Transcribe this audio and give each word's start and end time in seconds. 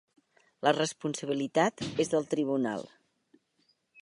La 0.67 0.71
responsabilitat 0.77 1.85
és 2.05 2.13
del 2.15 2.29
tribunal. 2.35 2.89